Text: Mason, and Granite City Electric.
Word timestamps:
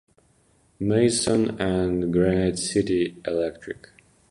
Mason, 0.79 1.61
and 1.61 2.11
Granite 2.11 2.57
City 2.57 3.17
Electric. 3.23 3.89